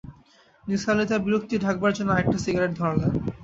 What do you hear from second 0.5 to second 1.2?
Nisar Ali